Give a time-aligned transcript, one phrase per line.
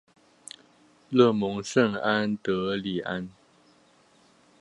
[1.11, 3.29] 勒蒙圣阿德里安。